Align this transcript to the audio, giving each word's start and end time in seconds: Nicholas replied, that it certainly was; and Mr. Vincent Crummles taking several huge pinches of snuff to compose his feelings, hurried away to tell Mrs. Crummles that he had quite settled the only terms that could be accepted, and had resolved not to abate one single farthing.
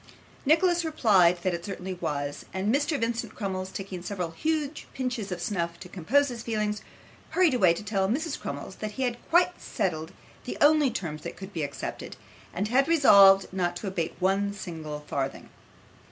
Nicholas 0.47 0.83
replied, 0.83 1.37
that 1.43 1.53
it 1.53 1.63
certainly 1.63 1.93
was; 1.93 2.43
and 2.55 2.73
Mr. 2.73 2.99
Vincent 2.99 3.35
Crummles 3.35 3.71
taking 3.71 4.01
several 4.01 4.31
huge 4.31 4.87
pinches 4.95 5.31
of 5.31 5.39
snuff 5.39 5.79
to 5.79 5.87
compose 5.87 6.29
his 6.29 6.41
feelings, 6.41 6.81
hurried 7.29 7.53
away 7.53 7.71
to 7.71 7.83
tell 7.83 8.09
Mrs. 8.09 8.39
Crummles 8.39 8.77
that 8.77 8.93
he 8.93 9.03
had 9.03 9.17
quite 9.29 9.61
settled 9.61 10.11
the 10.45 10.57
only 10.59 10.89
terms 10.89 11.21
that 11.21 11.37
could 11.37 11.53
be 11.53 11.61
accepted, 11.61 12.17
and 12.51 12.67
had 12.69 12.87
resolved 12.87 13.45
not 13.53 13.75
to 13.75 13.85
abate 13.85 14.15
one 14.17 14.53
single 14.55 15.01
farthing. 15.01 15.51